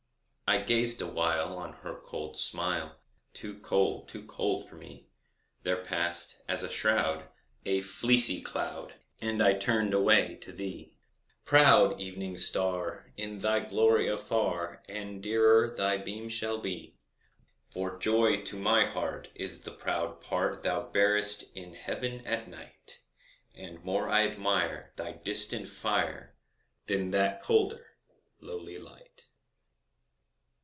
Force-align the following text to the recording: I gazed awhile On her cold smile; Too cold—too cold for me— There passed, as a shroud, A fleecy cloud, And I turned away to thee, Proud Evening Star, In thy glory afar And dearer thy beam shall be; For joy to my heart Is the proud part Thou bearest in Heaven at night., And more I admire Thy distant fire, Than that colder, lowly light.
I 0.53 0.57
gazed 0.61 1.01
awhile 1.01 1.57
On 1.57 1.71
her 1.75 1.95
cold 1.97 2.35
smile; 2.35 2.97
Too 3.33 3.57
cold—too 3.61 4.25
cold 4.25 4.67
for 4.67 4.75
me— 4.75 5.07
There 5.63 5.81
passed, 5.81 6.41
as 6.45 6.61
a 6.61 6.69
shroud, 6.69 7.29
A 7.65 7.79
fleecy 7.79 8.41
cloud, 8.41 8.95
And 9.21 9.41
I 9.41 9.53
turned 9.53 9.93
away 9.93 10.35
to 10.41 10.51
thee, 10.51 10.93
Proud 11.45 12.01
Evening 12.01 12.35
Star, 12.35 13.13
In 13.15 13.37
thy 13.37 13.61
glory 13.63 14.09
afar 14.09 14.83
And 14.89 15.23
dearer 15.23 15.73
thy 15.73 15.95
beam 15.95 16.27
shall 16.27 16.57
be; 16.57 16.97
For 17.69 17.97
joy 17.97 18.41
to 18.41 18.57
my 18.57 18.83
heart 18.85 19.29
Is 19.35 19.61
the 19.61 19.71
proud 19.71 20.19
part 20.19 20.63
Thou 20.63 20.89
bearest 20.91 21.45
in 21.55 21.75
Heaven 21.75 22.25
at 22.27 22.49
night., 22.49 22.99
And 23.55 23.81
more 23.85 24.09
I 24.09 24.27
admire 24.27 24.91
Thy 24.97 25.13
distant 25.13 25.69
fire, 25.69 26.35
Than 26.87 27.11
that 27.11 27.41
colder, 27.41 27.85
lowly 28.41 28.77
light. 28.77 29.27